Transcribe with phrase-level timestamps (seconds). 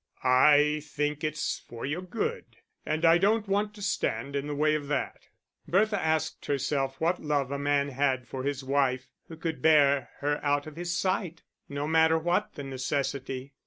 [0.23, 2.57] "I think it's for your good
[2.87, 5.27] and I don't want to stand in the way of that."
[5.67, 10.39] Bertha asked herself what love a man had for his wife, who could bear her
[10.43, 13.53] out of his sight, no matter what the necessity.